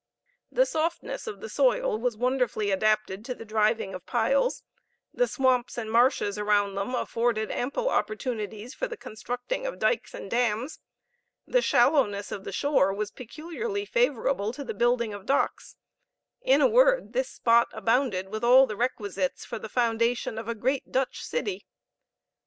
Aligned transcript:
The 0.51 0.65
softness 0.65 1.27
of 1.27 1.41
the 1.41 1.47
soil 1.47 1.95
was 1.95 2.17
wonderfully 2.17 2.71
adapted 2.71 3.23
to 3.25 3.35
the 3.35 3.45
driving 3.45 3.93
of 3.93 4.07
piles; 4.07 4.63
the 5.13 5.27
swamps 5.27 5.77
and 5.77 5.91
marshes 5.91 6.39
around 6.39 6.73
them 6.73 6.95
afforded 6.95 7.51
ample 7.51 7.87
opportunities 7.87 8.73
for 8.73 8.87
the 8.87 8.97
constructing 8.97 9.67
of 9.67 9.77
dykes 9.77 10.15
and 10.15 10.31
dams; 10.31 10.79
the 11.45 11.61
shallowness 11.61 12.31
of 12.31 12.45
the 12.45 12.51
shore 12.51 12.91
was 12.91 13.11
peculiarly 13.11 13.85
favorable 13.85 14.51
to 14.53 14.63
the 14.63 14.73
building 14.73 15.13
of 15.13 15.27
docks; 15.27 15.75
in 16.41 16.61
a 16.61 16.67
word, 16.67 17.13
this 17.13 17.29
spot 17.29 17.67
abounded 17.71 18.29
with 18.29 18.43
all 18.43 18.65
the 18.65 18.75
requisites 18.75 19.45
for 19.45 19.59
the 19.59 19.69
foundation 19.69 20.39
of 20.39 20.47
a 20.47 20.55
great 20.55 20.91
Dutch 20.91 21.23
City. 21.23 21.63